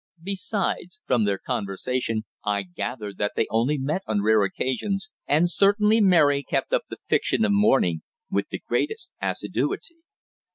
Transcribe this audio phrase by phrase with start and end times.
[0.23, 6.01] Besides, from their conversation I gathered that they only met on rare occasions, and certainly
[6.01, 8.01] Mary kept up the fiction of mourning
[8.31, 9.97] with the greatest assiduity.